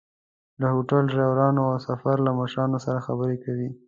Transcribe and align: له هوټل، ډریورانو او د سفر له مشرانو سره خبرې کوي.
له 0.61 0.67
هوټل، 0.73 1.03
ډریورانو 1.11 1.61
او 1.67 1.71
د 1.75 1.81
سفر 1.87 2.15
له 2.25 2.31
مشرانو 2.39 2.77
سره 2.85 3.03
خبرې 3.07 3.37
کوي. 3.43 3.69